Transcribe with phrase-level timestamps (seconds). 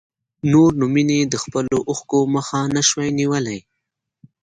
[0.51, 3.59] نور نو مينې د خپلو اوښکو مخه نه شوای نيولی.